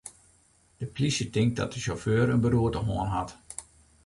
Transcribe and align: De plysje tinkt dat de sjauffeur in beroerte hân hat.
De 0.77 0.85
plysje 0.85 1.29
tinkt 1.29 1.55
dat 1.55 1.73
de 1.73 1.79
sjauffeur 1.79 2.29
in 2.29 2.41
beroerte 2.41 2.77
hân 2.85 3.07
hat. 3.13 3.31